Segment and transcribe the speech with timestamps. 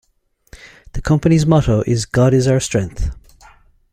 [0.93, 3.11] The Company's motto is "God Is Our Strength".